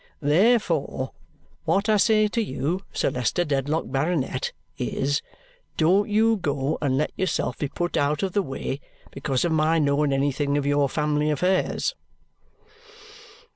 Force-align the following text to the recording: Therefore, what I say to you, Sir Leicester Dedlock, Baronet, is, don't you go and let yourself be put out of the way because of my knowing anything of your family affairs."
Therefore, 0.23 1.11
what 1.65 1.87
I 1.87 1.97
say 1.97 2.27
to 2.27 2.41
you, 2.41 2.81
Sir 2.91 3.11
Leicester 3.11 3.45
Dedlock, 3.45 3.91
Baronet, 3.91 4.51
is, 4.79 5.21
don't 5.77 6.09
you 6.09 6.37
go 6.37 6.79
and 6.81 6.97
let 6.97 7.11
yourself 7.15 7.59
be 7.59 7.67
put 7.67 7.95
out 7.95 8.23
of 8.23 8.31
the 8.33 8.41
way 8.41 8.79
because 9.11 9.45
of 9.45 9.51
my 9.51 9.77
knowing 9.77 10.11
anything 10.11 10.57
of 10.57 10.65
your 10.65 10.89
family 10.89 11.29
affairs." 11.29 11.93